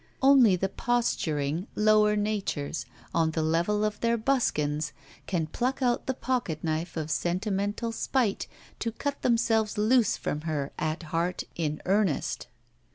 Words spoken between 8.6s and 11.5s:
to cut themselves loose from her at heart